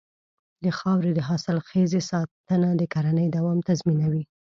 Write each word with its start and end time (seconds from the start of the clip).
د 0.63 0.65
خاورې 0.77 1.11
د 1.15 1.19
حاصلخېزۍ 1.27 2.01
ساتنه 2.11 2.69
د 2.77 2.81
کرنې 2.93 3.25
دوام 3.35 3.57
تضمینوي. 3.69 4.23